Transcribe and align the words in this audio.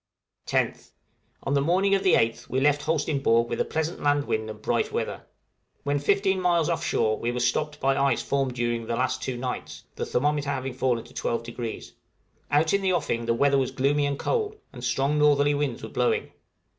10th. 0.47 0.93
On 1.43 1.53
the 1.53 1.61
morning 1.61 1.93
of 1.93 2.01
the 2.01 2.15
8th 2.15 2.49
we 2.49 2.59
left 2.59 2.81
Holsteinborg 2.81 3.47
with 3.47 3.61
a 3.61 3.65
pleasant 3.65 4.01
land 4.01 4.25
wind 4.25 4.49
and 4.49 4.59
bright 4.59 4.91
weather. 4.91 5.27
When 5.83 5.99
15 5.99 6.41
miles 6.41 6.69
off 6.69 6.83
shore 6.83 7.19
we 7.19 7.31
were 7.31 7.39
stopped 7.39 7.79
by 7.79 7.95
ice 7.95 8.23
formed 8.23 8.55
during 8.55 8.87
the 8.87 8.95
last 8.95 9.21
two 9.21 9.37
nights, 9.37 9.83
the 9.95 10.07
thermometer 10.07 10.49
having 10.49 10.73
fallen 10.73 11.03
to 11.03 11.13
12°; 11.13 11.91
out 12.49 12.73
in 12.73 12.81
the 12.81 12.93
offing 12.93 13.27
the 13.27 13.35
weather 13.35 13.59
was 13.59 13.69
gloomy 13.69 14.07
and 14.07 14.17
cold, 14.17 14.55
and 14.73 14.83
strong 14.83 15.19
northerly 15.19 15.53
winds 15.53 15.83
were 15.83 15.89
blowing. 15.89 16.31